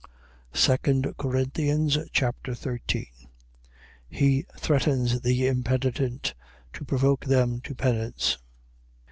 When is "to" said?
6.73-6.83, 7.61-7.75